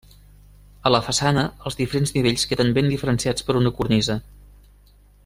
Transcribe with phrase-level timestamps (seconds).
[0.89, 4.21] A la façana els diferents nivells queden ben diferenciats per una cornisa.